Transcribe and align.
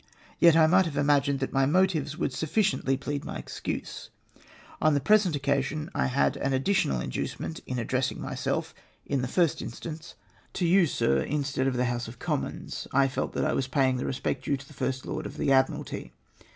Yet 0.39 0.55
I 0.57 0.65
might 0.65 0.85
have 0.85 0.97
imagined 0.97 1.41
that 1.41 1.53
my 1.53 1.67
motives 1.67 2.17
would 2.17 2.33
sufficiently 2.33 2.97
plead 2.97 3.23
my 3.23 3.37
excuse. 3.37 4.09
On 4.81 4.95
the 4.95 4.99
present 4.99 5.35
occasion 5.35 5.91
I 5.93 6.07
had 6.07 6.37
an 6.37 6.53
addi 6.53 6.73
tional 6.73 7.03
inducement 7.03 7.59
in 7.67 7.77
addressing 7.77 8.19
myself 8.19 8.73
in 9.05 9.21
the 9.21 9.27
first 9.27 9.61
instance 9.61 10.15
158 10.59 10.65
AND 10.65 10.75
REPETITION 10.75 11.05
OF 11.05 11.09
MV 11.09 11.17
PLANS. 11.17 11.25
to 11.27 11.29
you, 11.29 11.29
Sir, 11.29 11.35
instead 11.37 11.67
of 11.67 11.77
the 11.77 11.85
House 11.85 12.07
of 12.07 12.17
Commons. 12.17 12.87
I 12.91 13.07
felt 13.07 13.33
that 13.33 13.45
I 13.45 13.53
was 13.53 13.67
paying 13.67 13.97
the 13.97 14.07
respect 14.07 14.45
due 14.45 14.57
to 14.57 14.65
tlie 14.65 14.73
First 14.75 15.05
Lord 15.05 15.27
of 15.27 15.37
the 15.37 15.49
x'Vd 15.49 15.69
miralty. 15.69 16.11